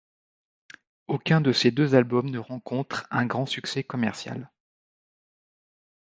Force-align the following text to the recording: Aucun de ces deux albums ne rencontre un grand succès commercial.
Aucun 1.07 1.41
de 1.41 1.51
ces 1.51 1.69
deux 1.69 1.93
albums 1.93 2.31
ne 2.31 2.39
rencontre 2.39 3.05
un 3.11 3.27
grand 3.27 3.45
succès 3.45 3.83
commercial. 3.83 4.49